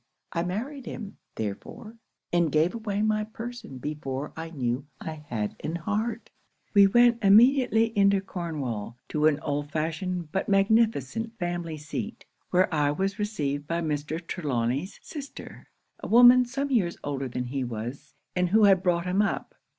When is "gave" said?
2.51-2.73